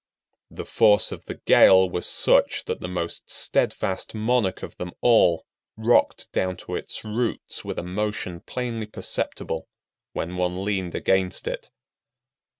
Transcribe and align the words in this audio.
The 0.49 0.65
force 0.65 1.11
of 1.11 1.25
the 1.25 1.39
gale 1.45 1.87
was 1.87 2.07
such 2.07 2.65
that 2.65 2.79
the 2.79 2.87
most 2.87 3.29
steadfast 3.29 4.15
monarch 4.15 4.63
of 4.63 4.75
them 4.77 4.93
all 5.01 5.45
rocked 5.77 6.31
down 6.31 6.57
to 6.65 6.73
its 6.75 7.05
roots 7.05 7.63
with 7.63 7.77
a 7.77 7.83
motion 7.83 8.39
plainly 8.39 8.87
perceptible 8.87 9.67
when 10.13 10.37
one 10.37 10.65
leaned 10.65 10.95
against 10.95 11.47
it. 11.47 11.69